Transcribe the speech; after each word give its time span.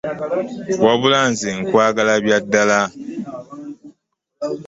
Wabula 0.85 1.19
nze 1.31 1.49
nkwagala 1.59 2.13
bya 2.25 2.37
ddala. 2.43 2.79